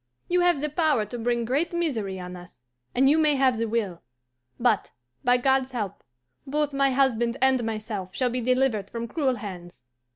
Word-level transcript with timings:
You 0.27 0.41
have 0.41 0.61
the 0.61 0.69
power 0.71 1.05
to 1.05 1.19
bring 1.19 1.45
great 1.45 1.73
misery 1.73 2.19
on 2.19 2.35
us, 2.35 2.57
and 2.95 3.07
you 3.07 3.19
may 3.19 3.35
have 3.35 3.59
the 3.59 3.67
will, 3.67 4.01
but, 4.59 4.89
by 5.23 5.37
God's 5.37 5.73
help, 5.73 6.01
both 6.47 6.73
my 6.73 6.89
husband 6.89 7.37
and 7.39 7.63
myself 7.63 8.15
shall 8.15 8.31
be 8.31 8.41
delivered 8.41 8.89
from 8.89 9.07
cruel 9.07 9.35
hands. 9.35 9.83